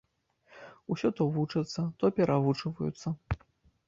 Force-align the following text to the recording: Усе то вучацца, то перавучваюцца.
Усе 0.95 1.11
то 1.19 1.27
вучацца, 1.35 1.81
то 1.99 2.11
перавучваюцца. 2.21 3.13